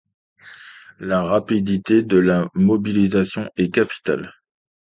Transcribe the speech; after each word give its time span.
La 0.97 1.21
rapidité 1.21 2.01
de 2.01 2.17
la 2.17 2.49
mobilisation 2.55 3.47
est 3.55 3.69
capitale. 3.71 4.33